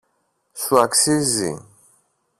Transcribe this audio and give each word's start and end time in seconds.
Σου 0.61 0.75
αξίζει! 0.85 1.53